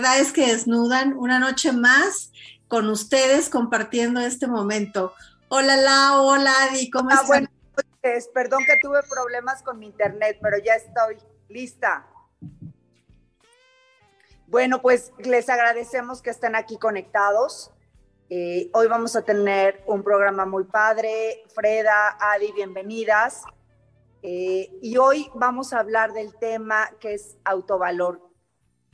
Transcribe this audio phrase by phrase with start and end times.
[0.00, 2.32] Verdad es que desnudan una noche más
[2.68, 5.12] con ustedes compartiendo este momento.
[5.50, 7.50] Hola, La, hola, Adi, ¿cómo ah, están?
[8.32, 11.18] perdón que tuve problemas con mi internet, pero ya estoy
[11.50, 12.06] lista.
[14.46, 17.70] Bueno, pues les agradecemos que estén aquí conectados.
[18.30, 21.44] Eh, hoy vamos a tener un programa muy padre.
[21.54, 23.42] Freda, Adi, bienvenidas.
[24.22, 28.29] Eh, y hoy vamos a hablar del tema que es autovalor.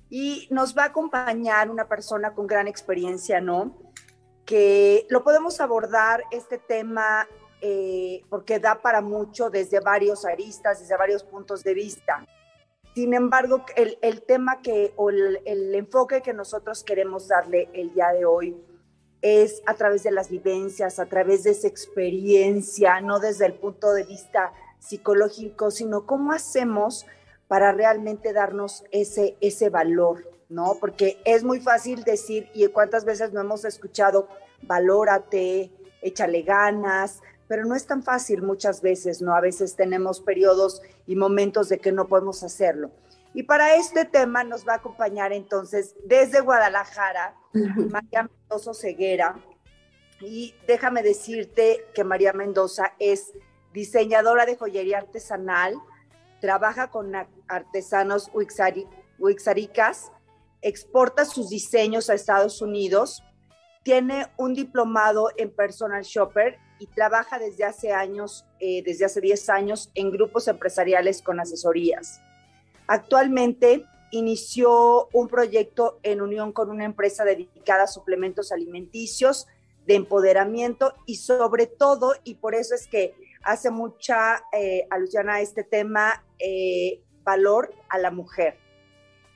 [0.09, 3.77] Y nos va a acompañar una persona con gran experiencia, ¿no?
[4.45, 7.27] Que lo podemos abordar este tema
[7.61, 12.27] eh, porque da para mucho desde varios aristas, desde varios puntos de vista.
[12.95, 18.09] Sin embargo, el, tema que, o el, el, enfoque que nosotros queremos darle el día
[18.13, 18.57] de hoy
[19.21, 23.93] es a través de las vivencias, a través de esa experiencia, no desde el punto
[23.93, 27.07] de vista psicológico, sino cómo hacemos
[27.49, 30.77] para realmente darnos ese, ese valor, ¿no?
[30.81, 34.29] Porque es muy fácil decir, y cuántas veces no hemos escuchado,
[34.63, 35.71] valórate,
[36.03, 39.35] échale ganas, pero no es tan fácil muchas veces, ¿no?
[39.35, 42.91] A veces tenemos periodos y momentos de que no podemos hacerlo.
[43.35, 49.37] Y para este tema nos va a acompañar entonces desde Guadalajara María Mendoza Ceguera.
[50.21, 53.33] Y déjame decirte que María Mendoza es
[53.75, 55.75] diseñadora de joyería artesanal,
[56.41, 57.15] trabaja con
[57.49, 58.31] artesanos
[59.19, 60.13] huixaricas,
[60.63, 63.23] exporta sus diseños a Estados Unidos,
[63.83, 69.49] tiene un diplomado en personal shopper y trabaja desde hace años, eh, desde hace 10
[69.49, 72.21] años, en grupos empresariales con asesorías.
[72.87, 79.47] Actualmente inició un proyecto en unión con una empresa dedicada a suplementos alimenticios
[79.87, 85.41] de empoderamiento y sobre todo, y por eso es que hace mucha eh, alusión a
[85.41, 88.57] este tema, eh, valor a la mujer.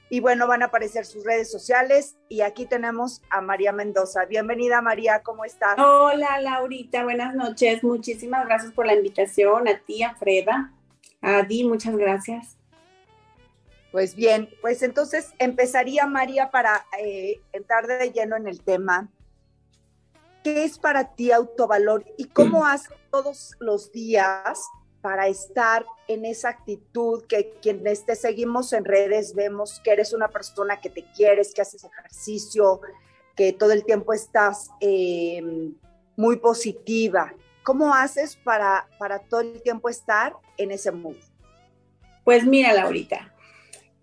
[0.09, 4.25] Y bueno, van a aparecer sus redes sociales y aquí tenemos a María Mendoza.
[4.25, 5.77] Bienvenida María, ¿cómo estás?
[5.79, 7.85] Hola Laurita, buenas noches.
[7.85, 10.73] Muchísimas gracias por la invitación, a ti, a Freda,
[11.21, 12.57] a Adi, muchas gracias.
[13.93, 19.09] Pues bien, pues entonces empezaría María para eh, entrar de lleno en el tema.
[20.45, 24.61] ¿Qué es para ti autovalor y cómo haces todos los días
[25.01, 30.29] para estar en esa actitud que quienes te seguimos en redes vemos que eres una
[30.29, 32.81] persona que te quieres, que haces ejercicio,
[33.37, 35.75] que todo el tiempo estás em,
[36.17, 37.33] muy positiva?
[37.63, 41.17] ¿Cómo haces para, para todo el tiempo estar en ese mood?
[42.25, 43.35] Pues mira, Laurita,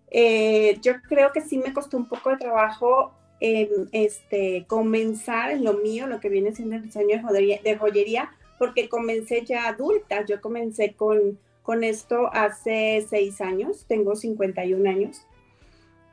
[0.09, 5.73] eh, yo creo que sí me costó un poco de trabajo este, comenzar en lo
[5.73, 7.21] mío, lo que viene siendo el diseño
[7.63, 10.25] de joyería, porque comencé ya adulta.
[10.25, 15.25] Yo comencé con, con esto hace seis años, tengo 51 años.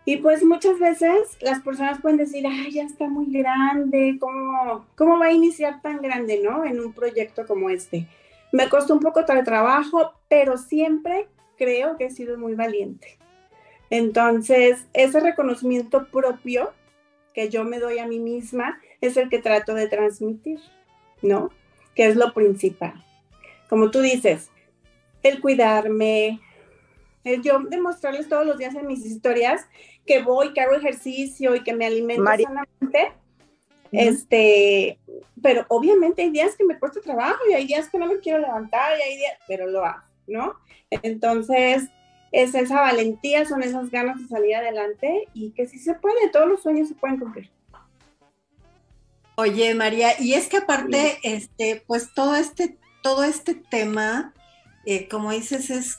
[0.06, 5.18] Y pues muchas veces las personas pueden decir, ay, ya está muy grande, ¿cómo, ¿cómo
[5.18, 6.64] va a iniciar tan grande, no?
[6.64, 8.06] En un proyecto como este.
[8.52, 11.26] Me costó un poco de trabajo, pero siempre
[11.56, 13.18] creo que he sido muy valiente.
[13.88, 16.72] Entonces, ese reconocimiento propio
[17.32, 20.60] que yo me doy a mí misma es el que trato de transmitir,
[21.22, 21.50] ¿no?
[21.94, 23.04] Que es lo principal.
[23.68, 24.50] Como tú dices,
[25.22, 26.40] el cuidarme,
[27.24, 29.66] el yo demostrarles todos los días en mis historias
[30.06, 33.12] que voy, que hago ejercicio y que me alimento sanamente.
[33.90, 34.98] Este,
[35.40, 38.40] pero obviamente hay días que me cuesta trabajo y hay días que no me quiero
[38.40, 40.56] levantar y hay días, pero lo hago, ¿no?
[40.90, 41.88] Entonces,
[42.32, 46.48] es esa valentía, son esas ganas de salir adelante y que si se puede, todos
[46.48, 47.50] los sueños se pueden cumplir.
[49.36, 54.32] Oye, María, y es que aparte, este, pues todo este, todo este tema,
[54.86, 55.98] eh, como dices, es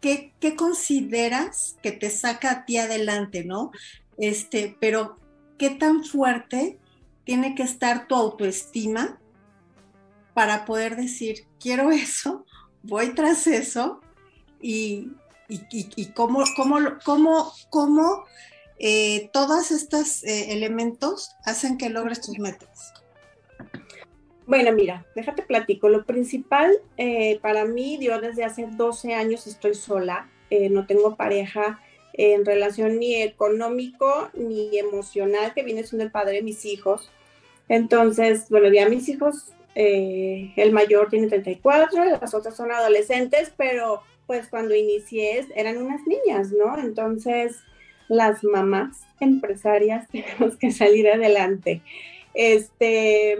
[0.00, 3.72] ¿qué, ¿qué, consideras que te saca a ti adelante, no?
[4.16, 5.18] Este, pero
[5.58, 6.78] ¿qué tan fuerte
[7.24, 9.18] tiene que estar tu autoestima
[10.32, 12.46] para poder decir, quiero eso,
[12.84, 14.00] voy tras eso
[14.62, 15.10] y,
[15.48, 18.24] y, cómo, cómo, cómo, cómo
[18.78, 22.92] eh, todos estos eh, elementos hacen que logres tus metas.
[24.46, 25.88] Bueno, mira, déjate platico.
[25.88, 30.30] Lo principal eh, para mí, yo desde hace 12 años estoy sola,
[30.70, 31.82] no tengo pareja
[32.14, 37.10] en relación ni económico ni emocional, que viene siendo el padre de mis hijos.
[37.68, 44.48] Entonces, bueno, ya mis hijos, el mayor tiene 34, las otras son adolescentes, pero pues
[44.48, 46.78] cuando inicié eran unas niñas, ¿no?
[46.78, 47.58] Entonces,
[48.08, 51.82] las mamás empresarias tenemos que salir adelante.
[52.34, 53.38] Este,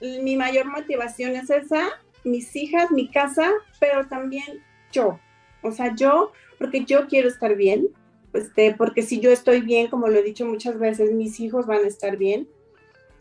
[0.00, 1.88] mi mayor motivación es esa,
[2.24, 4.62] mis hijas, mi casa, pero también
[4.92, 5.18] yo.
[5.62, 7.88] O sea, yo, porque yo quiero estar bien,
[8.32, 11.84] este, porque si yo estoy bien, como lo he dicho muchas veces, mis hijos van
[11.84, 12.48] a estar bien.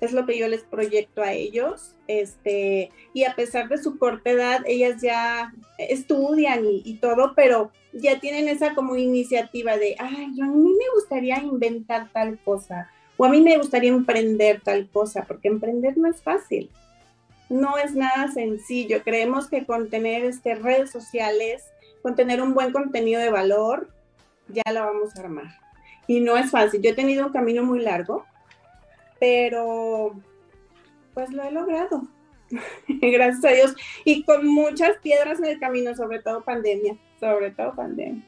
[0.01, 1.95] Es lo que yo les proyecto a ellos.
[2.07, 8.19] Este, y a pesar de su corta edad, ellas ya estudian y, todo, pero ya
[8.19, 13.29] tienen esa como iniciativa de, ay, a mí me gustaría inventar tal cosa, o a
[13.29, 16.69] mí me gustaría emprender tal cosa, porque emprender no es fácil
[17.49, 19.01] no es nada sencillo.
[19.03, 21.63] Creemos que con tener este, redes sociales,
[22.01, 23.89] con tener un buen contenido de valor,
[24.47, 25.47] ya la vamos a armar.
[26.07, 26.81] Y no es fácil.
[26.81, 28.25] Yo he tenido un camino muy largo,
[29.19, 30.16] pero
[31.13, 32.07] pues lo he logrado.
[32.88, 33.75] Gracias a Dios.
[34.06, 38.24] Y con muchas piedras en el camino, sobre todo pandemia, sobre todo pandemia.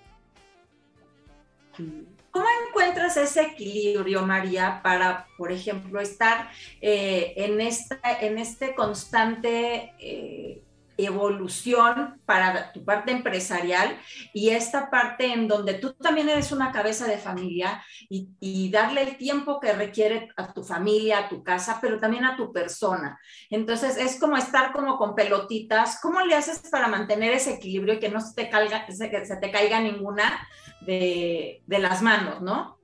[2.31, 6.49] ¿Cómo encuentras ese equilibrio, María, para, por ejemplo, estar
[6.79, 10.61] eh, en, esta, en este constante eh,
[10.97, 13.97] evolución para tu parte empresarial
[14.33, 19.17] y esta parte en donde tú también eres una cabeza de familia y, darle el
[19.17, 23.19] tiempo que requiere a tu familia, a tu casa, pero también a tu persona.
[23.49, 25.99] Entonces es como estar como con pelotitas.
[26.01, 30.47] ¿Cómo le haces para mantener ese equilibrio y que no se te caiga, ninguna
[30.85, 32.77] de, de las manos, no?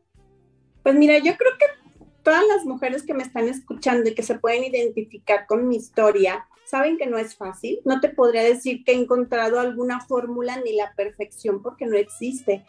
[0.83, 1.65] Pues mira, yo creo que
[2.23, 6.45] todas las mujeres que me están escuchando y que se pueden identificar con mi historia,
[6.67, 7.79] saben que no es fácil.
[7.85, 12.65] No te podría decir que he encontrado alguna fórmula ni la perfección porque no existe.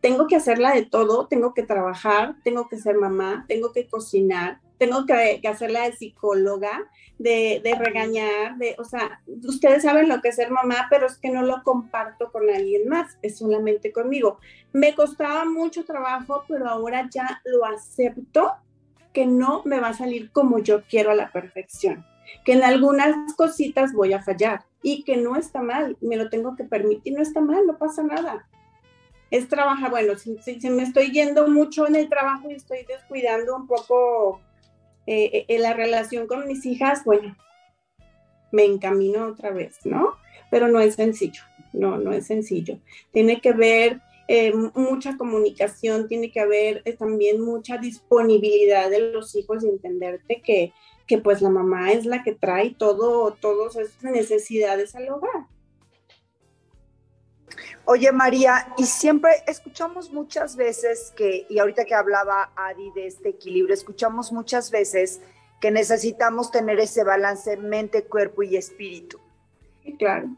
[0.00, 4.60] Tengo que hacerla de todo, tengo que trabajar, tengo que ser mamá, tengo que cocinar,
[4.78, 6.88] tengo que, hacerla de psicóloga,
[7.18, 11.18] de, de, regañar, de, o sea, ustedes saben lo que es ser mamá, pero es
[11.18, 14.38] que no lo comparto con alguien más, es solamente conmigo.
[14.72, 18.54] Me costaba mucho trabajo, pero ahora ya lo acepto
[19.12, 22.06] que no me va a salir como yo quiero a la perfección
[22.44, 26.56] que en algunas cositas voy a fallar y que no está mal, me lo tengo
[26.56, 28.48] que permitir, no está mal, no pasa nada.
[29.30, 30.38] Es trabajar, bueno, si,
[30.70, 34.40] me estoy yendo mucho en el trabajo y estoy descuidando un poco
[35.06, 37.36] eh, eh, la relación con mis hijas, bueno,
[38.52, 40.16] me encamino otra vez, ¿no?
[40.50, 41.42] Pero no es sencillo,
[41.72, 42.78] no, no es sencillo.
[43.12, 49.64] Tiene que ver eh, mucha comunicación, tiene que haber también mucha disponibilidad de los hijos
[49.64, 50.72] y entenderte que,
[51.10, 55.48] que pues la mamá es la que trae todo, todas esas necesidades al hogar.
[57.84, 63.30] Oye María, y siempre escuchamos muchas veces que, y ahorita que hablaba Adi de este
[63.30, 65.20] equilibrio, escuchamos muchas veces
[65.60, 69.18] que necesitamos tener ese balance mente, cuerpo y espíritu.
[69.98, 70.28] claro.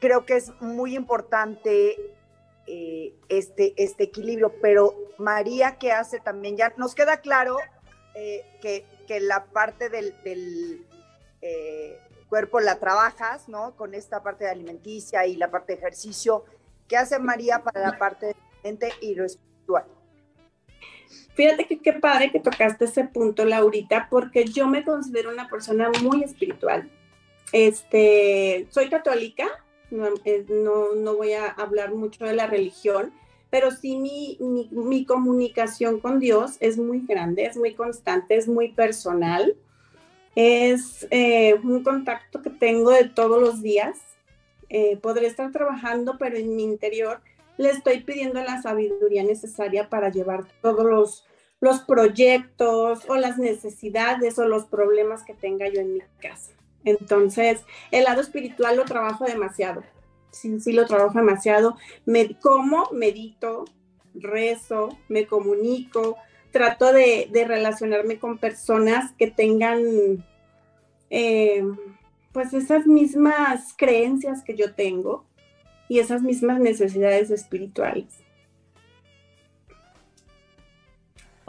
[0.00, 1.96] Creo que es muy importante
[2.66, 6.56] eh, este, este equilibrio, pero María, ¿qué hace también?
[6.56, 7.58] Ya nos queda claro
[8.14, 10.86] eh, que que la parte del,
[11.40, 13.74] eh, cuerpo la trabajas, ¿no?
[13.74, 16.44] Con esta parte de alimenticia y la parte de ejercicio.
[16.86, 19.86] ¿Qué hace María para la parte de mente y lo espiritual?
[21.34, 25.90] Fíjate que qué padre que tocaste ese punto, Laurita, porque yo me considero una persona
[26.02, 26.90] muy espiritual.
[27.52, 29.46] Este, soy católica,
[29.90, 33.14] no, eh, no, no voy a hablar mucho de la religión,
[33.50, 39.56] pero sí mi, comunicación con Dios es muy grande, es muy constante, es muy personal.
[40.34, 43.98] Es eh, un contacto que tengo de todos los días.
[44.68, 47.20] Eh, podré estar trabajando, pero en mi interior
[47.56, 51.26] le estoy pidiendo la sabiduría necesaria para llevar todos los,
[51.60, 56.52] los proyectos o las necesidades o los problemas que tenga yo en mi casa.
[56.84, 59.82] Entonces, el lado espiritual lo trabajo demasiado
[60.30, 61.76] sí, sí lo trabajo demasiado.
[62.06, 63.64] Me, como, medito,
[64.14, 66.16] rezo, me comunico,
[66.50, 70.24] trato de, relacionarme con personas que tengan
[71.10, 71.64] eh,
[72.32, 75.24] pues esas mismas creencias que yo tengo
[75.88, 78.06] y esas mismas necesidades espirituales.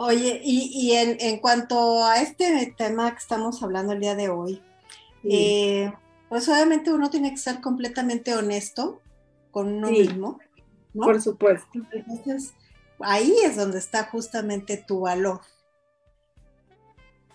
[0.02, 4.62] Oye, y, en, cuanto a este tema que estamos hablando el día de hoy,
[5.24, 5.92] eh,
[6.30, 9.02] pues obviamente uno tiene que ser completamente honesto
[9.50, 10.38] con uno mismo.
[10.94, 11.66] Por supuesto.
[11.90, 12.54] Entonces,
[13.00, 15.40] ahí es donde está justamente tu valor.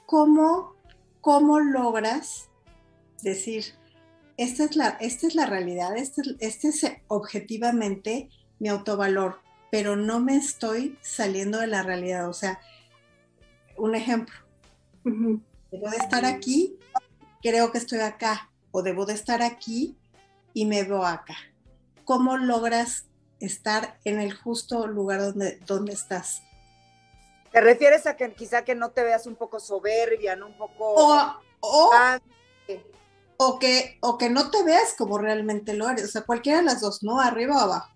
[0.05, 0.75] ¿Cómo,
[1.19, 2.49] cómo logras
[3.21, 3.65] decir,
[4.37, 10.21] esta es la, esta es la realidad, este, este es objetivamente mi autovalor, pero no
[10.21, 12.29] me estoy saliendo de la realidad?
[12.29, 12.61] O sea,
[13.75, 14.35] un ejemplo.
[15.03, 16.77] Debo de estar aquí,
[17.41, 19.95] creo que estoy acá, o debo de estar aquí
[20.53, 21.37] y me veo acá.
[22.03, 23.05] ¿Cómo logras
[23.39, 26.41] estar en el justo lugar donde, donde estás?
[27.53, 30.47] ¿Te refieres a que quizá que no te veas un poco soberbia, ¿no?
[30.47, 30.93] Un poco...
[30.93, 31.89] O,
[33.37, 36.03] o, que, o que no te veas como realmente lo eres.
[36.03, 37.21] O sea, cualquiera de las dos, ¿no?
[37.21, 37.93] Arriba o abajo.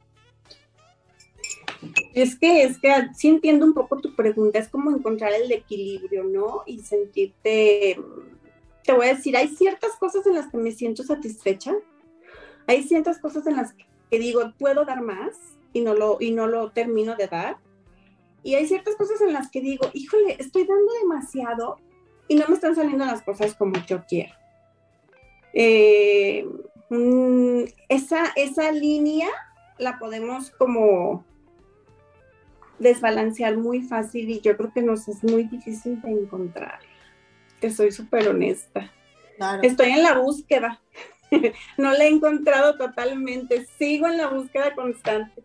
[2.13, 6.23] Es que, es que sí entiendo un poco tu pregunta, es como encontrar el equilibrio,
[6.23, 6.63] ¿no?
[6.65, 7.99] Y sentirte,
[8.89, 11.75] te voy a decir, hay ciertas cosas en las que me siento satisfecha,
[12.65, 13.75] hay ciertas cosas en las
[14.09, 15.37] que digo, puedo dar más
[15.73, 17.57] y no lo, y no lo termino de dar.
[18.41, 21.77] Y hay ciertas cosas en las que digo, híjole, estoy dando demasiado
[22.27, 24.33] y no me están saliendo las cosas como yo quiero.
[25.53, 26.49] Eh,
[26.89, 29.29] mm, esa, esa línea
[29.77, 31.23] la podemos como
[32.79, 36.79] desbalancear muy fácil y yo creo que nos es muy difícil de encontrar.
[37.59, 38.91] Que soy súper honesta.
[39.61, 40.81] Estoy en la búsqueda.
[41.77, 43.67] no la he encontrado totalmente.
[43.77, 45.43] Sigo en la búsqueda constante.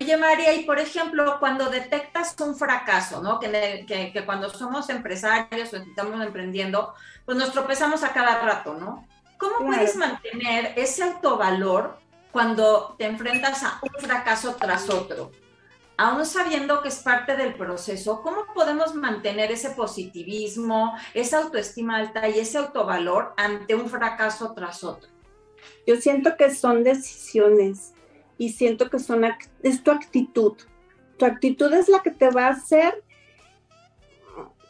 [0.00, 3.38] Oye, María, y por ejemplo, cuando detectas un fracaso, ¿no?
[3.38, 6.94] Que, que, cuando somos empresarios o estamos emprendiendo,
[7.26, 9.06] pues nos tropezamos a cada rato, ¿no?
[9.36, 11.98] ¿Cómo puedes mantener ese autovalor
[12.32, 15.32] cuando te enfrentas a un fracaso tras otro?
[16.02, 22.26] Aún sabiendo que es parte del proceso, ¿cómo podemos mantener ese positivismo, esa autoestima alta
[22.26, 25.10] y ese autovalor ante un fracaso tras otro?
[25.86, 27.92] Yo siento que son decisiones
[28.38, 29.26] y siento que son,
[29.62, 30.54] es tu actitud.
[31.18, 33.04] Tu actitud es la que te va a hacer.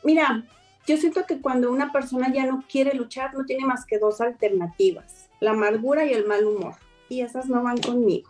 [0.02, 0.44] Mira,
[0.84, 4.20] yo siento que cuando una persona ya no quiere luchar, no tiene más que dos
[4.20, 6.74] alternativas, la amargura y el mal humor.
[7.08, 8.28] Y esas no van conmigo.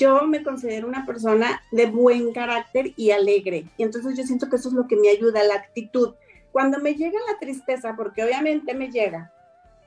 [0.00, 3.66] Yo me considero una persona de buen carácter y alegre.
[3.76, 6.14] Y entonces yo siento que eso es lo que me ayuda, la actitud.
[6.52, 9.30] Cuando me llega la tristeza, porque obviamente me llega,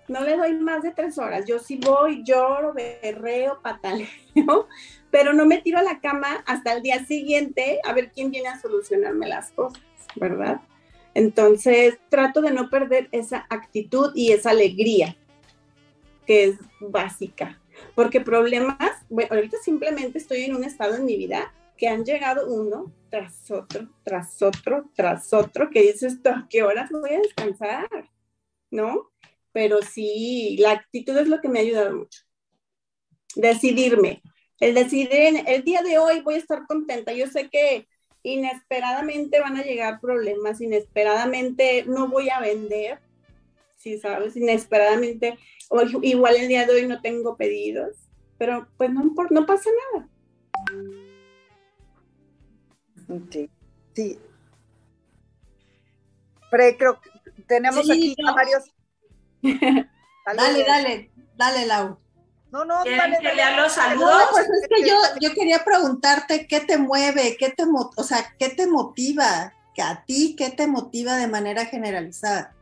[0.07, 1.45] no le doy más de tres horas.
[1.47, 4.07] Yo sí voy, lloro, berreo, pataleo,
[5.11, 8.49] pero no me tiro a la cama hasta el día siguiente a ver quién viene
[8.49, 9.81] a solucionarme las cosas,
[10.15, 10.61] ¿verdad?
[11.15, 15.15] Entonces, trato de no perder esa actitud y esa alegría
[16.27, 17.59] que es básica,
[17.95, 18.77] porque problemas,
[19.09, 23.49] bueno, ahorita simplemente estoy en un estado en mi vida que han llegado uno tras
[23.51, 27.87] otro, tras otro, tras otro, que dices, ¿a qué horas voy a descansar?
[28.71, 29.13] ¿No?
[29.53, 32.21] pero sí, la actitud es lo que me ha ayudado mucho.
[33.35, 34.21] Decidirme,
[34.59, 37.13] el decidir, el día de hoy voy a estar contenta.
[37.13, 37.87] Yo sé que
[38.23, 42.99] inesperadamente van a llegar problemas, inesperadamente no voy a vender,
[43.83, 45.37] si sabes, inesperadamente,
[45.69, 47.97] o igual el día de hoy no tengo pedidos,
[48.37, 50.09] pero pues no, no pasa nada.
[53.29, 53.49] Sí,
[53.93, 54.19] sí.
[56.49, 57.09] creo que
[57.45, 58.63] tenemos aquí varios
[60.37, 61.99] dale, dale, dale, Lau.
[62.51, 64.29] No, no, dale, que lea los saludos.
[64.31, 68.47] pues es que yo, yo quería preguntarte qué te mueve, qué te, o sea, qué
[68.47, 72.52] te motiva, que a ti, qué te motiva de manera generalizada.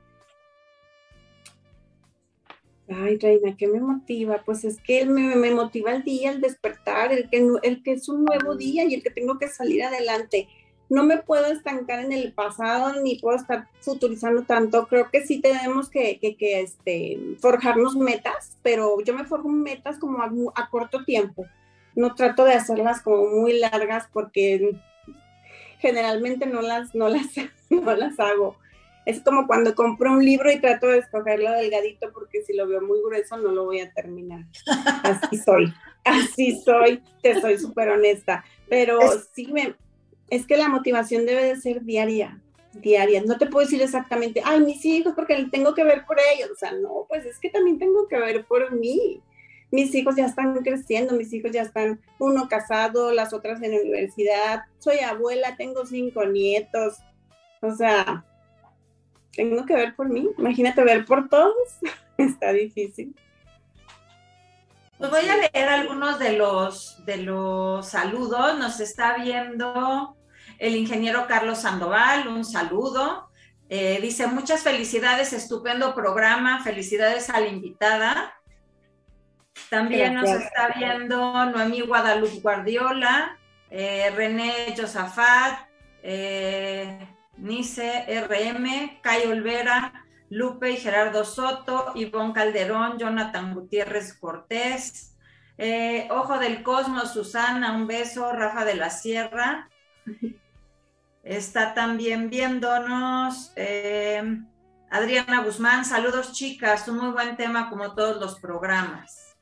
[2.94, 4.42] Ay, Reina, ¿qué me motiva?
[4.46, 8.10] Pues es que me, me motiva el día, el despertar, el que, el que es
[8.10, 10.48] un nuevo día y el que tengo que salir adelante
[10.92, 14.88] no me puedo estancar en el pasado ni puedo estar futurizando tanto.
[14.88, 20.22] Creo que sí tenemos que, que, este, forjarnos metas, pero yo me forjo metas como
[20.54, 21.46] a, corto tiempo.
[21.96, 24.76] No trato de hacerlas como muy largas porque
[25.80, 27.28] generalmente no las, no las,
[27.70, 28.58] no las hago.
[29.06, 32.82] Es como cuando compro un libro y trato de escogerlo delgadito porque si lo veo
[32.82, 34.46] muy grueso no lo voy a terminar.
[35.04, 38.44] Así soy, así soy, te soy súper honesta.
[38.70, 39.00] Pero
[39.34, 39.76] sí me,
[40.30, 42.40] es que la motivación debe de ser diaria,
[42.74, 43.22] diaria.
[43.22, 46.50] No te puedo decir exactamente, ay, mis hijos, porque tengo que ver por ellos.
[46.52, 49.22] O sea, no, pues es que también tengo que ver por mí.
[49.72, 53.82] Mis hijos ya están creciendo, mis hijos ya están, uno casado, las otras en la
[53.82, 54.64] universidad.
[54.80, 56.98] Soy abuela, tengo cinco nietos.
[57.62, 58.26] O sea,
[59.34, 60.30] tengo que ver por mí.
[60.38, 61.56] Imagínate ver por todos.
[62.18, 63.16] Está difícil.
[64.98, 68.60] Pues voy a leer algunos de los, de los saludos.
[68.60, 70.16] Nos está viendo
[70.60, 73.32] el ingeniero Carlos Sandoval, un saludo.
[73.68, 78.36] Eh, dice, muchas felicidades, estupendo programa, felicidades a la invitada.
[79.72, 83.40] También nos está viendo Noemí Guadalupe Guardiola,
[83.72, 85.68] eh, René Josafat,
[86.04, 87.00] eh,
[87.38, 95.16] Nice RM, Cayo Olvera, Lupe y Gerardo Soto, Ivonne Calderón, Jonathan Gutiérrez Cortés,
[96.10, 99.70] Ojo del Cosmos, Susana, un beso, Rafa de la Sierra,
[101.24, 104.42] Está también viéndonos eh,
[104.90, 105.86] Adriana Guzmán.
[105.86, 109.36] Saludos chicas, un muy buen tema como todos los programas.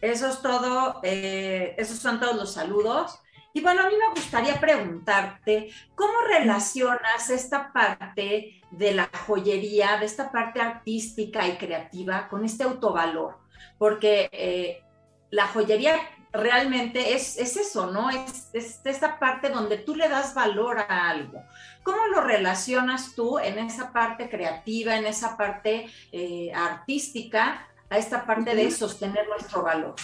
[0.00, 3.20] Eso es todo, eh, esos son todos los saludos.
[3.56, 10.06] Y bueno, a mí me gustaría preguntarte, ¿cómo relacionas esta parte de la joyería, de
[10.06, 13.38] esta parte artística y creativa con este autovalor?
[13.78, 14.82] Porque eh,
[15.30, 16.00] la joyería
[16.32, 18.10] realmente es, eso, ¿no?
[18.10, 21.40] Es, es, esta parte donde tú le das valor a algo.
[21.84, 28.26] ¿Cómo lo relacionas tú en esa parte creativa, en esa parte eh, artística, a esta
[28.26, 29.94] parte de sostener nuestro valor?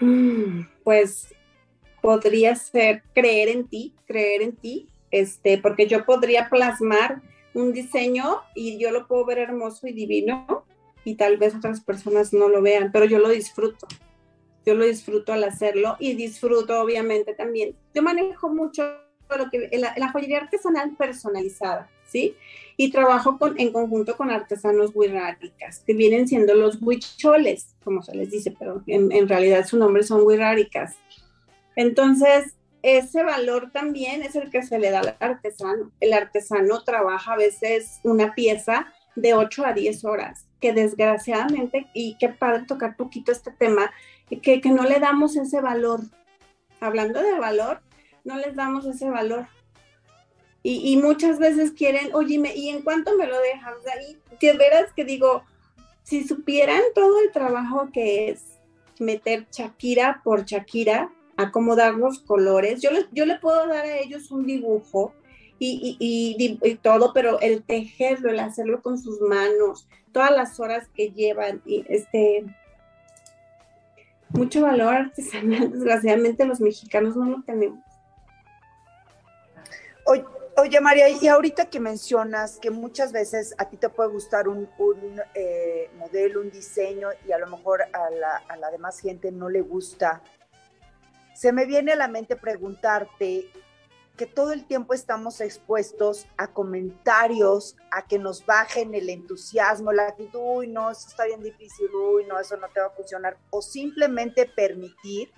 [0.00, 1.35] Mm, pues
[2.06, 7.20] podría ser creer en ti, creer en ti, este, porque yo podría plasmar
[7.52, 10.64] un diseño y yo lo puedo ver hermoso y divino
[11.02, 13.88] y tal vez otras personas no lo vean, pero yo lo disfruto.
[14.64, 17.74] Yo lo disfruto al hacerlo y disfruto obviamente también.
[17.92, 18.84] Yo manejo mucho
[19.36, 22.36] lo que la, joyería artesanal personalizada, ¿sí?
[22.76, 28.14] Y trabajo con, en conjunto con artesanos huiráricas, que vienen siendo los huicholes, como se
[28.14, 30.94] les dice, pero en, en realidad su nombre son huiráricas.
[31.76, 35.92] Entonces, ese valor también es el que se le da al artesano.
[36.00, 42.16] El artesano trabaja a veces una pieza de 8 a 10 horas, que desgraciadamente, y
[42.18, 43.90] qué padre tocar poquito este tema,
[44.28, 46.00] que, que no le damos ese valor.
[46.80, 47.80] Hablando de valor,
[48.24, 49.46] no les damos ese valor.
[50.62, 53.74] Y, y muchas veces quieren, oye, ¿y en cuánto me lo dejas?
[53.94, 55.44] Ahí, de veras que digo,
[56.02, 58.58] si supieran todo el trabajo que es
[58.98, 62.80] meter Shakira por Shakira, acomodar los colores.
[62.80, 65.12] Yo, yo le puedo dar a ellos un dibujo
[65.58, 71.10] y, y, todo, pero el tejerlo, el hacerlo con sus manos, todas las horas que
[71.10, 72.44] llevan, y este,
[74.28, 77.80] mucho valor artesanal, desgraciadamente los mexicanos no lo tenemos.
[80.58, 84.66] Oye, María, y ahorita que mencionas que muchas veces a ti te puede gustar un,
[85.34, 89.50] eh, modelo, un diseño, y a lo mejor a la, a la demás gente no
[89.50, 90.22] le gusta,
[91.36, 93.50] se me viene a la mente preguntarte
[94.16, 100.08] que todo el tiempo estamos expuestos a comentarios, a que nos bajen el entusiasmo, la
[100.08, 103.36] actitud, uy, no, eso está bien difícil, uy, no, eso no te va a funcionar,
[103.50, 105.30] o simplemente permitir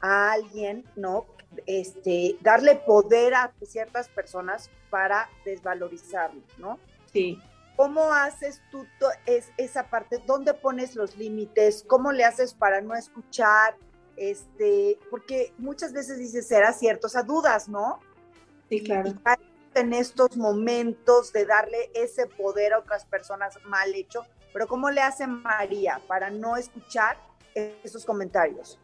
[0.00, 1.26] a alguien, ¿no?
[1.66, 6.78] Este, darle poder a ciertas personas para desvalorizarlo, ¿no?
[7.12, 7.38] Sí.
[7.76, 8.86] ¿Cómo haces tú
[9.26, 10.22] es, esa parte?
[10.26, 11.84] ¿Dónde pones los límites?
[11.86, 13.76] ¿Cómo le haces para no escuchar?
[14.16, 18.00] Este, porque muchas veces dices, será cierto, o sea, dudas, ¿no?
[18.68, 19.12] Sí, claro.
[19.74, 25.02] en estos momentos de darle ese poder a otras personas mal hecho, pero ¿cómo le
[25.02, 27.16] hace María para no escuchar
[27.54, 28.78] esos comentarios?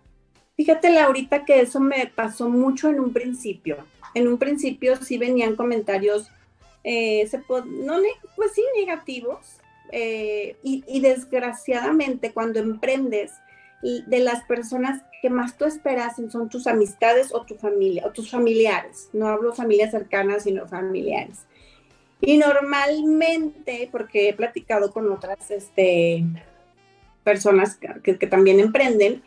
[0.55, 3.79] Fíjate, Laurita, que eso me pasó mucho en un principio.
[4.15, 6.29] En un principio sí venían comentarios,
[6.85, 7.99] eh, se no,
[8.37, 9.57] pues sí, negativos.
[9.91, 13.33] Eh, y, y desgraciadamente cuando emprendes,
[13.83, 18.31] de las personas que más tú esperas son tus amistades o tu familia, o tus
[18.31, 19.09] familiares.
[19.13, 21.47] No hablo familias cercanas, sino familiares.
[22.21, 26.25] Y normalmente, porque he platicado con otras este,
[27.25, 29.25] personas que, también emprenden,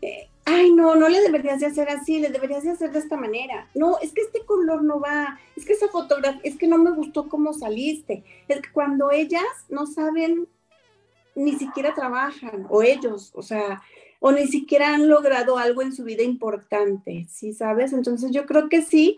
[0.00, 3.18] eh, ay, no, no le deberías de hacer así, le deberías de hacer de esta
[3.18, 3.68] manera.
[3.74, 6.92] No, es que este color no va, es que esa fotografía, es que no me
[6.92, 8.24] gustó cómo saliste.
[8.48, 10.48] Es que cuando ellas no saben,
[11.34, 13.82] ni siquiera trabajan, o ellos, o sea,
[14.20, 17.92] o ni siquiera han logrado algo en su vida importante, ¿sí sabes?
[17.92, 19.16] Entonces yo creo que sí,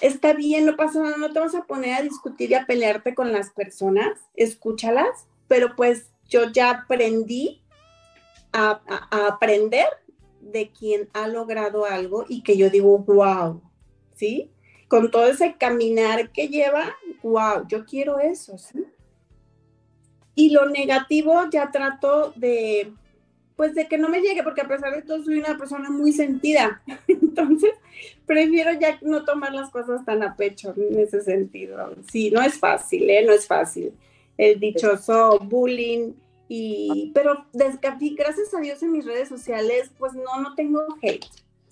[0.00, 3.14] está bien, no pasa nada, no te vas a poner a discutir y a pelearte
[3.14, 7.62] con las personas, escúchalas, pero pues yo ya aprendí
[8.52, 8.80] a,
[9.28, 9.86] aprender
[10.40, 13.62] de quien ha logrado algo y que yo digo, wow,
[14.14, 14.50] ¿sí?
[14.88, 18.84] Con todo ese caminar que lleva, wow, yo quiero eso, ¿sí?
[20.36, 22.92] Y lo negativo ya trato de
[23.56, 26.12] pues de que no me llegue, porque a pesar de todo soy una persona muy
[26.12, 26.82] sentida.
[27.08, 27.72] Entonces,
[28.26, 31.94] prefiero ya no tomar las cosas tan a pecho en ese sentido.
[32.12, 33.24] Sí, no es fácil, ¿eh?
[33.24, 33.94] No es fácil.
[34.36, 36.12] El dichoso bullying
[36.48, 41.24] y, pero gracias a Dios en mis redes sociales, pues no, no tengo hate.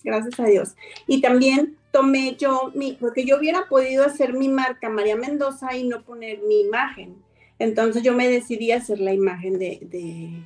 [0.03, 0.75] Gracias a Dios.
[1.07, 5.85] Y también tomé yo mi, porque yo hubiera podido hacer mi marca María Mendoza y
[5.85, 7.17] no poner mi imagen.
[7.59, 10.45] Entonces yo me decidí a hacer la imagen de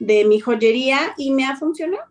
[0.00, 2.04] de mi joyería y me ha funcionado.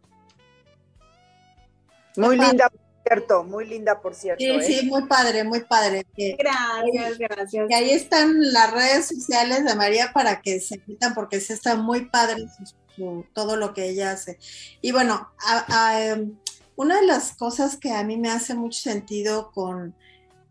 [2.15, 4.43] Muy linda, por cierto, muy linda, por cierto.
[4.43, 4.83] Sí, sí, ¿eh?
[4.83, 6.05] muy padre, muy padre.
[6.15, 7.69] gracias, gracias.
[7.69, 11.75] Y ahí están las redes sociales de María para que se quitan, porque sí está
[11.75, 12.45] muy padre
[13.33, 14.37] todo lo que ella hace.
[14.81, 15.31] Y bueno,
[15.95, 16.37] em,
[16.75, 19.95] una de las cosas que a mí me hace mucho sentido con,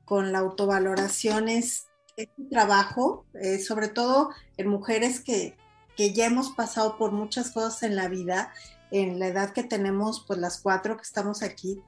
[0.04, 1.88] con la autovaloración es
[2.18, 5.57] este trabajo, eh, sobre todo en mujeres que,
[5.96, 8.52] que ya hemos pasado por muchas cosas en la vida,
[8.90, 11.81] en la edad que tenemos, pues las cuatro que estamos aquí,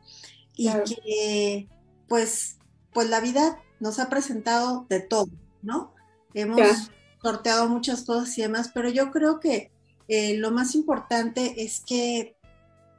[0.57, 1.69] y que
[2.09, 2.59] pues,
[2.93, 5.31] pues la vida nos ha presentado de todo,
[5.62, 5.95] ¿no?
[6.35, 6.90] Hemos
[7.23, 9.73] sorteado muchas cosas y demás, pero yo creo que
[10.09, 12.37] eh, lo más importante es que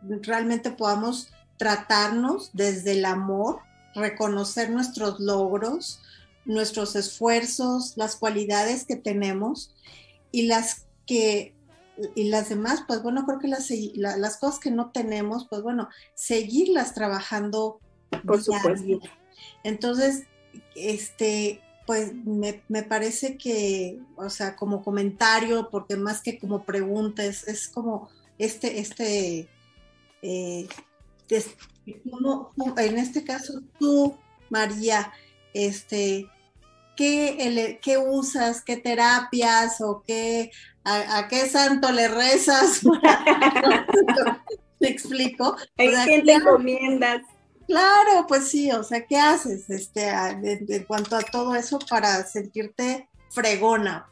[0.02, 3.60] realmente podamos tratarnos desde el amor,
[3.94, 6.02] reconocer nuestros logros,
[6.46, 9.74] nuestros esfuerzos, las cualidades que tenemos
[10.32, 11.54] y las que
[12.16, 15.90] y las demás, pues bueno, creo que las, las cosas que no tenemos, pues bueno,
[16.16, 17.80] seguirlas trabajando.
[18.26, 19.00] Por supuesto.
[19.64, 20.24] Entonces,
[20.76, 27.68] este, pues me, parece que, o sea, como comentario, porque más que como pregunta, es,
[27.68, 29.50] como este, este,
[30.22, 30.68] eh,
[31.30, 34.18] en este caso tú,
[34.50, 35.12] María,
[35.54, 36.30] este,
[36.96, 38.62] ¿qué, ¿qué, usas?
[38.62, 40.52] ¿Qué terapias o qué,
[40.84, 42.82] a, qué santo le rezas?
[44.80, 45.56] ¿Me explico?
[45.56, 47.22] ¿A quién te encomiendas?
[47.68, 53.08] Claro, pues sí, o sea, ¿qué haces este, en cuanto a todo eso para sentirte
[53.30, 54.10] fregona,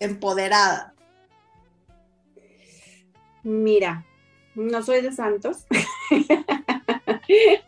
[0.00, 0.94] empoderada?
[3.44, 4.04] Mira,
[4.54, 5.66] no soy de santos.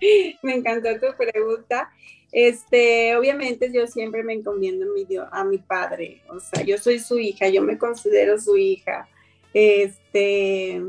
[0.42, 1.90] me encantó tu pregunta.
[2.32, 4.86] Este, obviamente yo siempre me encomiendo
[5.32, 9.08] a mi padre, o sea, yo soy su hija, yo me considero su hija.
[9.52, 10.80] Este,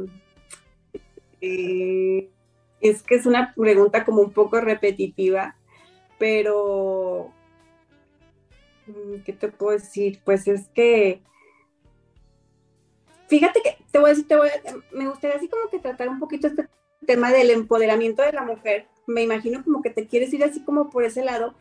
[1.41, 2.29] eh,
[2.79, 5.55] es que es una pregunta como un poco repetitiva,
[6.19, 7.33] pero
[8.85, 10.19] mm, ¿qué te puedo decir?
[10.23, 11.21] Pues es que
[13.27, 14.49] fíjate que te voy a decir, te voy
[14.91, 16.67] me gustaría así como que tratar un poquito este
[17.07, 18.87] tema del empoderamiento de la mujer.
[19.13, 21.53] Me imagino como que te quieres ir así como por ese lado.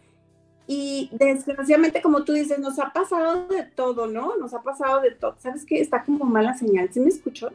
[0.67, 4.37] Y desgraciadamente, como tú dices, nos ha pasado de todo, ¿no?
[4.37, 5.35] Nos ha pasado de todo.
[5.39, 5.81] ¿Sabes qué?
[5.81, 6.89] Está como mala señal.
[6.93, 7.51] ¿Sí me escuchó?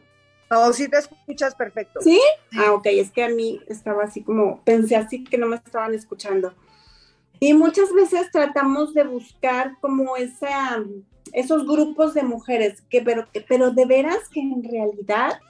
[0.50, 2.00] No, sí te escuchas perfecto.
[2.00, 2.20] ¿Sí?
[2.56, 5.94] Ah, ok, es que a mí estaba así como, pensé así que no me estaban
[5.94, 6.54] escuchando.
[7.40, 10.82] Y muchas veces tratamos de buscar como esa,
[11.32, 15.40] esos grupos de mujeres, que, pero, pero de veras que en realidad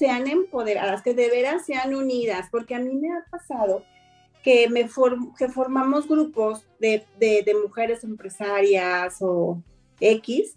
[0.00, 3.84] sean empoderadas, que de veras sean unidas, porque a mí me ha pasado
[4.42, 4.88] que, me
[5.38, 9.62] que formamos grupos de, de, de mujeres empresarias o
[10.00, 10.56] X,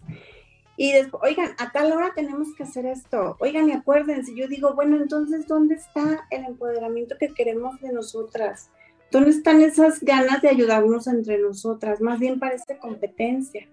[0.78, 3.36] y después, oigan, a tal hora tenemos que hacer esto.
[3.38, 8.70] Oigan, y acuérdense, yo digo, bueno, entonces, ¿dónde está el empoderamiento que queremos de nosotras?
[9.10, 12.00] ¿Dónde están esas ganas de ayudarnos entre nosotras?
[12.00, 13.68] Más bien parece competencia,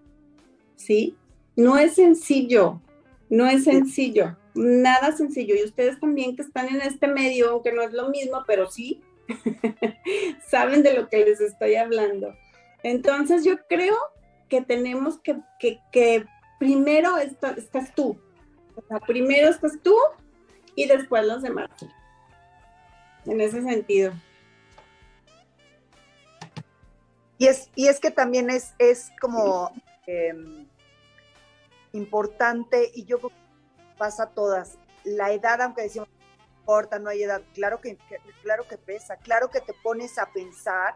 [0.76, 1.16] ¿sí?
[1.56, 2.82] No es sencillo,
[3.30, 5.56] no es sencillo, nada sencillo.
[5.56, 9.02] Y ustedes también que están en este medio, aunque no es lo mismo, pero sí,
[10.48, 12.36] saben de lo que les estoy hablando.
[12.84, 13.96] Entonces yo creo
[14.50, 16.26] que tenemos que, que, que
[16.60, 18.20] primero estás tú.
[18.76, 19.96] O sea, primero estás tú
[20.76, 21.70] y después los demás.
[23.26, 24.14] En ese sentido.
[27.38, 29.72] Y es, y es que también es, es como
[30.06, 30.68] em,
[31.92, 33.32] importante, y yo creo
[34.02, 38.00] pasa a todas, la edad, aunque decimos, no importa, no hay edad, claro que,
[38.42, 40.96] claro que pesa, claro que te pones a pensar,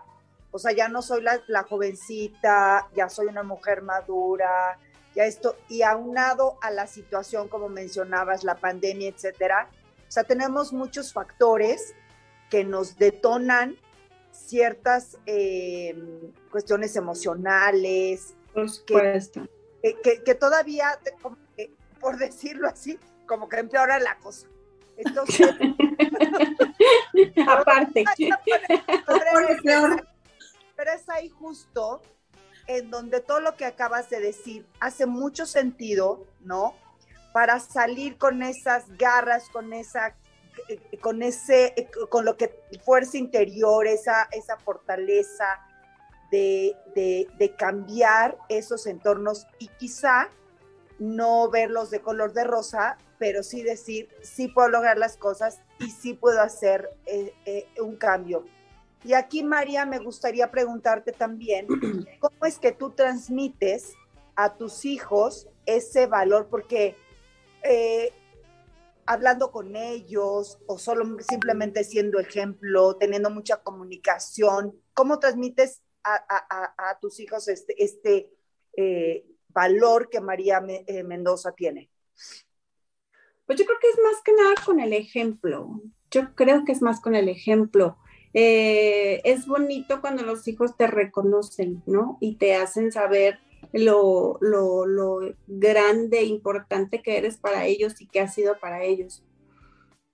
[0.49, 4.79] o sea, ya no soy la, la jovencita, ya soy una mujer madura,
[5.13, 9.69] ya esto, y aunado a la situación, como mencionabas, la pandemia, etcétera,
[10.07, 11.93] o sea, tenemos muchos factores
[12.49, 13.77] que nos detonan
[14.31, 18.33] ciertas em, cuestiones emocionales.
[18.65, 19.47] Supuesto.
[19.83, 20.99] Que, que, todavía,
[22.05, 24.45] por decirlo así, como que empeora la cosa.
[24.95, 25.49] Entonces.
[27.47, 28.05] Aparte.
[30.75, 32.03] pero es ahí justo
[32.67, 36.75] en donde todo lo que acabas de decir hace mucho sentido, ¿no?
[37.33, 40.15] Para salir con esas garras, con esa
[41.01, 45.59] con ese con lo que fuerza interior, esa, esa fortaleza
[46.29, 50.29] de, de, cambiar esos entornos y quizá
[50.99, 55.89] no verlos de color de rosa, pero sí decir, sí puedo lograr las cosas y
[55.89, 58.45] sí puedo hacer eh, eh, un cambio.
[59.03, 61.67] Y aquí, María, me gustaría preguntarte también,
[62.19, 63.93] ¿cómo es que tú transmites
[64.35, 66.47] a tus hijos ese valor?
[66.49, 66.95] Porque
[67.63, 68.11] eh,
[69.05, 77.19] hablando con ellos o solo simplemente siendo ejemplo, teniendo mucha comunicación, ¿cómo transmites a, tus
[77.19, 78.31] hijos este, este
[78.77, 79.25] eh,
[79.55, 81.89] valor que María eh, Mendoza tiene?
[83.45, 85.81] Pues yo creo que es más que nada con el ejemplo.
[86.11, 87.97] Yo creo que es más con el ejemplo.
[88.33, 92.17] Eh, es bonito cuando los hijos te reconocen, ¿no?
[92.19, 93.39] Y te hacen saber
[93.71, 99.23] lo, lo, lo grande, importante que eres para ellos y que has sido para ellos.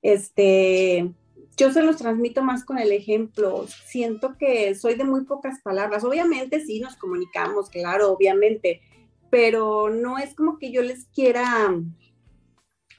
[0.01, 1.13] Este,
[1.57, 3.65] yo se los transmito más con el ejemplo.
[3.85, 6.03] Siento que soy de muy pocas palabras.
[6.03, 8.81] Obviamente sí nos comunicamos, claro, obviamente,
[9.31, 11.73] pero no es como que yo les quiera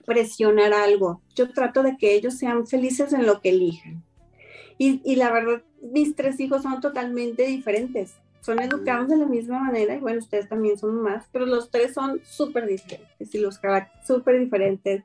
[0.04, 1.22] presionar algo.
[1.36, 4.02] Yo trato de que ellos sean felices en lo que elijan.
[4.78, 8.16] Y, y la verdad, mis tres hijos son totalmente diferentes.
[8.40, 11.94] Son educados de la misma manera y bueno, ustedes también son más, pero los tres
[11.94, 15.04] son súper diferentes y los caracteres súper diferentes.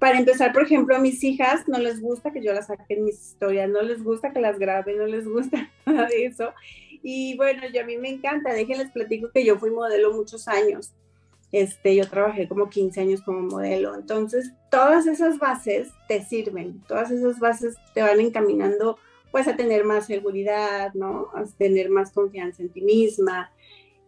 [0.00, 3.04] Para empezar, por ejemplo, a mis hijas no les gusta que yo las saque en
[3.04, 6.52] mis historias, no les gusta que las grabe, no les gusta nada de eso.
[7.02, 10.92] Y bueno, yo a mí me encanta, déjenles platico que yo fui modelo muchos años.
[11.50, 13.94] Este, yo trabajé como 15 años como modelo.
[13.94, 18.98] Entonces, todas esas bases te sirven, todas esas bases te van encaminando
[19.30, 21.28] pues a tener más seguridad, ¿no?
[21.34, 23.50] A tener más confianza en ti misma.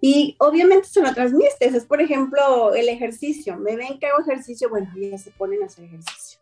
[0.00, 1.74] Y obviamente se lo transmites.
[1.74, 3.56] Es, por ejemplo, el ejercicio.
[3.58, 6.40] Me ven que hago ejercicio, bueno, ya se ponen a hacer ejercicio,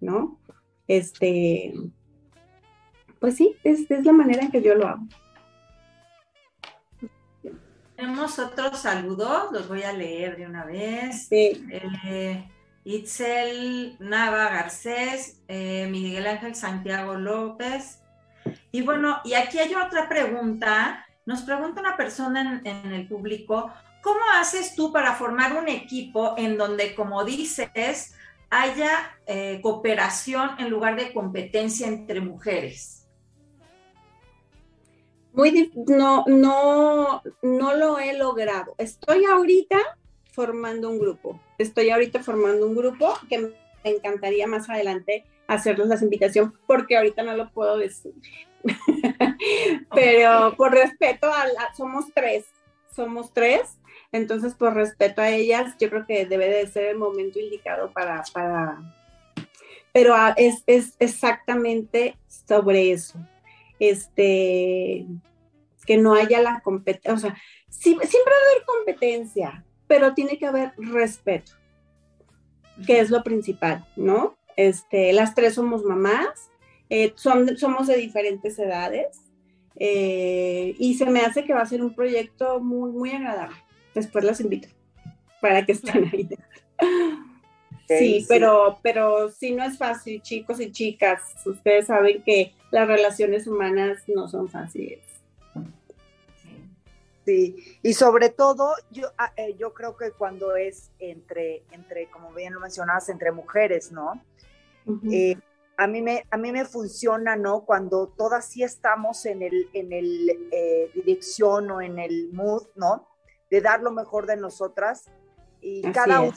[0.00, 0.38] ¿no?
[0.86, 1.72] Este,
[3.20, 5.06] pues sí, es, es la manera en que yo lo hago.
[8.00, 11.26] Tenemos otros saludos, los voy a leer de una vez.
[11.28, 11.66] Sí.
[11.70, 12.48] Eh,
[12.82, 18.00] Itzel Nava Garcés, eh, Miguel Ángel Santiago López.
[18.72, 21.06] Y bueno, y aquí hay otra pregunta.
[21.26, 26.56] Nos pregunta una persona en, el público, ¿cómo haces tú para formar un equipo en
[26.56, 28.14] donde, como dices,
[28.48, 32.99] haya eh, cooperación en lugar de competencia entre mujeres?
[35.32, 38.74] Muy no, no, no lo he logrado.
[38.78, 39.78] Estoy ahorita
[40.32, 41.40] formando un grupo.
[41.58, 43.50] Estoy ahorita formando un grupo que me
[43.84, 48.14] encantaría más adelante hacerles la invitación porque ahorita no lo puedo decir.
[49.94, 52.46] Pero por respeto a, somos tres,
[52.94, 53.78] somos tres,
[54.12, 58.22] entonces por respeto a ellas, yo creo que debe de ser el momento indicado para,
[58.32, 58.78] para,
[59.92, 63.18] pero es, es exactamente sobre eso
[63.80, 65.06] este,
[65.86, 67.36] que no haya la competencia, o sea,
[67.68, 71.52] siempre va a haber competencia, pero tiene que haber respeto,
[72.86, 74.36] que es lo principal, ¿no?
[74.56, 76.50] Este, las tres somos mamás,
[76.90, 79.08] eh, son, somos de diferentes edades,
[79.76, 83.56] eh, y se me hace que va a ser un proyecto muy, muy agradable.
[83.94, 84.68] Después las invito
[85.40, 86.28] para que estén ahí.
[87.98, 91.20] Sí, pero, pero sí no es fácil, chicos y chicas.
[91.44, 95.00] Ustedes saben que las relaciones humanas no son fáciles.
[97.24, 102.32] Sí, y sobre todo yo, ah, eh, yo creo que cuando es entre, entre, como
[102.32, 104.22] bien lo mencionabas, entre mujeres, ¿no?
[105.10, 105.36] Eh,
[105.76, 107.64] a, mí me, a mí me funciona, ¿no?
[107.64, 113.06] Cuando todas sí estamos en el, en el eh, dirección o en el mood, ¿no?
[113.50, 115.10] De dar lo mejor de nosotras
[115.60, 116.32] y cada uno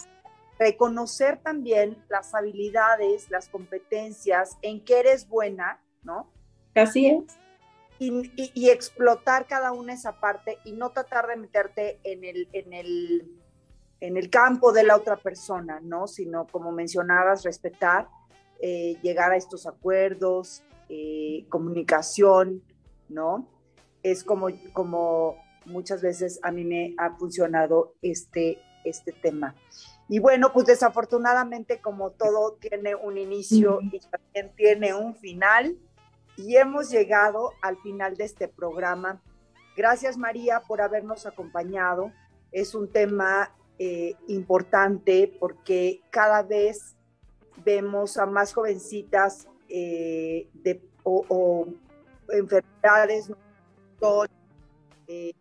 [0.59, 6.31] reconocer también las habilidades, las competencias, en qué eres buena, ¿no?
[6.75, 7.37] Así es.
[7.99, 13.31] Y, explotar cada una esa parte y no tratar de meterte en el, en el,
[14.01, 16.07] en el campo de la otra persona, ¿no?
[16.07, 18.09] Sino, como mencionabas, respetar,
[18.59, 22.61] eh, llegar a estos acuerdos, eh, comunicación,
[23.07, 23.47] ¿no?
[24.01, 29.55] Es como, como muchas veces a mí me ha funcionado este, este tema.
[30.09, 35.77] Y bueno, pues desafortunadamente como todo tiene un inicio y también tiene un final,
[36.35, 39.21] y hemos llegado al final de este programa.
[39.75, 42.11] Gracias María por habernos acompañado.
[42.51, 46.95] Es un tema eh, importante porque cada vez
[47.63, 51.67] vemos a más jovencitas eh, de, o,
[52.29, 53.31] enfermedades,
[55.07, 55.33] eh,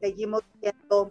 [0.00, 1.10] seguimos viendo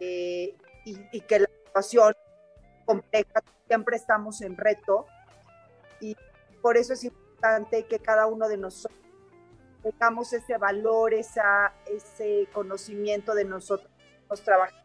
[0.00, 2.14] eh, y, que la situación
[2.84, 5.06] compleja, siempre estamos en reto
[6.00, 6.16] y
[6.60, 8.98] por eso es importante que cada uno de nosotros
[9.82, 13.90] tengamos ese valor, esa, ese conocimiento de nosotros,
[14.28, 14.82] nos trabajamos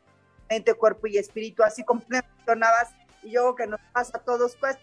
[0.50, 2.90] mente, cuerpo y espíritu, así como mencionabas,
[3.22, 4.78] y yo que nos pasa a todos, pues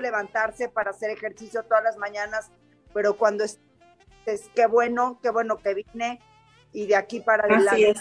[0.00, 2.50] levantarse para hacer ejercicio todas las mañanas,
[2.94, 3.60] pero cuando es,
[4.26, 6.20] es qué bueno, qué bueno que vine
[6.72, 7.94] y de aquí para adelante.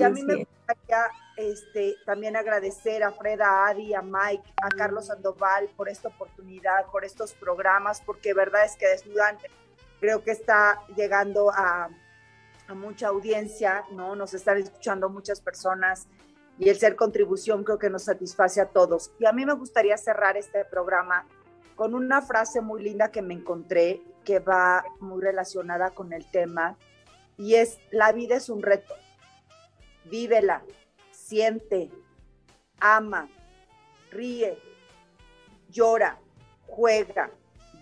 [0.00, 4.70] Y a mí me gustaría este, también agradecer a Freda, a Adi, a Mike, a
[4.70, 9.36] Carlos Sandoval por esta oportunidad, por estos programas, porque verdad es que Desnudan
[10.00, 11.90] creo que está llegando a,
[12.66, 14.16] a mucha audiencia, ¿no?
[14.16, 16.08] Nos están escuchando muchas personas
[16.58, 19.10] y el ser contribución creo que nos satisface a todos.
[19.18, 21.26] Y a mí me gustaría cerrar este programa
[21.76, 26.78] con una frase muy linda que me encontré que va muy relacionada con el tema
[27.36, 28.94] y es, la vida es un reto
[30.04, 30.62] vívela,
[31.10, 31.90] siente,
[32.78, 33.28] ama,
[34.10, 34.58] ríe,
[35.68, 36.18] llora,
[36.66, 37.30] juega,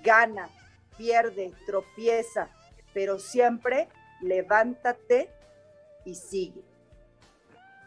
[0.02, 0.48] gana,
[0.96, 2.48] pierde, tropieza,
[2.92, 3.88] pero siempre
[4.20, 5.30] levántate
[6.04, 6.62] y sigue.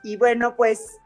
[0.04, 0.98] Y bueno, pues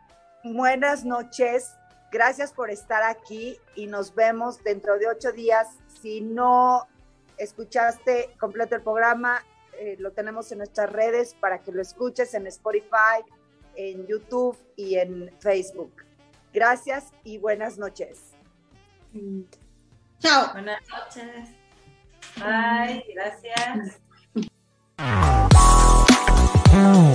[0.44, 1.76] buenas noches.
[2.12, 5.68] Gracias por estar aquí y nos vemos dentro de ocho días.
[6.02, 6.88] Si no
[7.38, 9.44] escuchaste completo el programa,
[9.80, 13.24] eh, lo tenemos en nuestras redes para que lo escuches en Spotify,
[13.76, 16.04] en YouTube y en Facebook.
[16.54, 18.34] Gracias y buenas noches.
[20.20, 20.54] Chao.
[20.54, 21.50] Buenas noches.
[22.38, 24.00] Bye, gracias.